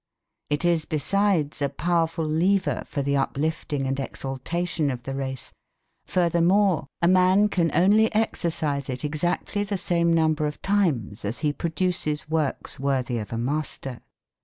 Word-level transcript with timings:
It 0.49 0.65
is 0.65 0.85
besides 0.85 1.61
a 1.61 1.69
powerful 1.69 2.25
lever 2.25 2.81
for 2.87 3.03
the 3.03 3.15
uplifting 3.17 3.85
and 3.85 3.99
exaltation 3.99 4.89
of 4.89 5.03
the 5.03 5.13
race. 5.13 5.53
Futhermore 6.07 6.87
a 7.03 7.07
man 7.07 7.49
can 7.49 7.69
only 7.75 8.11
exercise 8.15 8.89
it 8.89 9.05
exactly 9.05 9.63
the 9.63 9.77
same 9.77 10.11
number 10.11 10.47
of 10.47 10.59
times 10.63 11.23
as 11.23 11.41
he 11.45 11.53
produces 11.53 12.27
works 12.27 12.79
worthy 12.79 13.19
of 13.19 13.31
a 13.31 13.37
master. 13.37 14.01